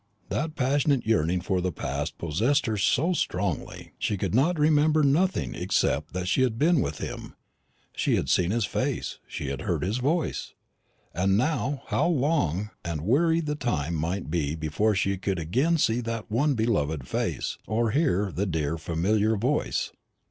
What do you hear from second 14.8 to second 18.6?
she could again see that one beloved face or hear the